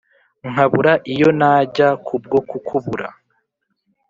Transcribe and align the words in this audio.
nkabura 0.49 0.93
iyo 1.13 1.29
najya 1.39 1.89
kubwo 2.05 2.37
kukubura 2.49 3.07